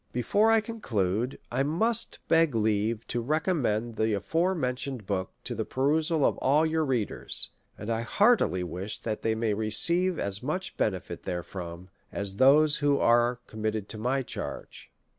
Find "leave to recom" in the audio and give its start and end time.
2.55-3.59